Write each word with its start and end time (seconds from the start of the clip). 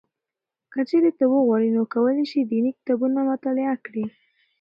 که 0.71 0.79
چېرې 0.89 1.11
ته 1.17 1.25
وغواړې 1.33 1.69
نو 1.75 1.81
کولای 1.93 2.23
شې 2.31 2.39
دیني 2.51 2.71
کتابونه 2.77 3.19
مطالعه 3.31 3.75
کړې. 3.85 4.05